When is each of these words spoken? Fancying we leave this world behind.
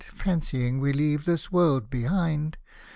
Fancying 0.15 0.79
we 0.79 0.93
leave 0.93 1.25
this 1.25 1.51
world 1.51 1.91
behind. 1.91 2.57